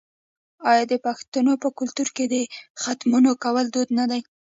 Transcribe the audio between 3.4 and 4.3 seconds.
کول دود نه دی؟